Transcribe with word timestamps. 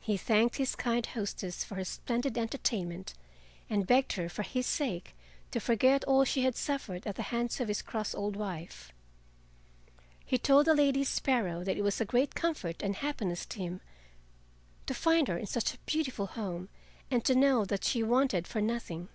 He 0.00 0.16
thanked 0.16 0.58
his 0.58 0.76
kind 0.76 1.04
hostess 1.04 1.64
for 1.64 1.74
her 1.74 1.84
splendid 1.84 2.38
entertainment, 2.38 3.14
and 3.68 3.88
begged 3.88 4.12
her 4.12 4.28
for 4.28 4.44
his 4.44 4.68
sake 4.68 5.16
to 5.50 5.58
forget 5.58 6.04
all 6.04 6.24
she 6.24 6.42
had 6.44 6.54
suffered 6.54 7.04
at 7.08 7.16
the 7.16 7.24
hands 7.34 7.58
of 7.58 7.66
his 7.66 7.82
cross 7.82 8.14
old 8.14 8.36
wife. 8.36 8.92
He 10.24 10.38
told 10.38 10.66
the 10.68 10.76
Lady 10.76 11.02
Sparrow 11.02 11.64
that 11.64 11.76
it 11.76 11.82
was 11.82 12.00
a 12.00 12.04
great 12.04 12.36
comfort 12.36 12.84
and 12.84 12.94
happiness 12.94 13.44
to 13.46 13.58
him 13.58 13.80
to 14.86 14.94
find 14.94 15.26
her 15.26 15.36
in 15.36 15.46
such 15.46 15.74
a 15.74 15.78
beautiful 15.86 16.26
home 16.28 16.68
and 17.10 17.24
to 17.24 17.34
know 17.34 17.64
that 17.64 17.82
she 17.82 18.00
wanted 18.04 18.46
for 18.46 18.60
nothing. 18.60 19.08